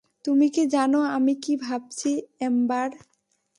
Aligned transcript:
তুমি 0.25 0.47
কি 0.49 0.63
জানো 0.67 0.99
আমি 1.15 1.33
কি 1.43 1.53
ভাবছি, 1.63 2.11
এম্বার? 2.41 2.89